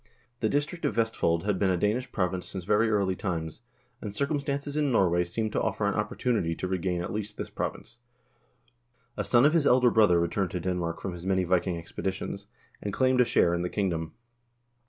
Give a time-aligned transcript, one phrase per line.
[0.39, 3.61] The district of Vestfold had been a Danish province since very early times,
[4.01, 7.99] and circumstances in Norway seemed to offer an opportunity to regain at least this province.
[9.15, 12.47] A son of his elder brother returned to Denmark from his many Viking expeditions,
[12.81, 14.13] and claimed a share in the kingdom.